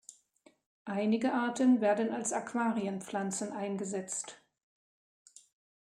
[0.89, 4.41] Einige Arten werden als Aquarienpflanzen eingesetzt.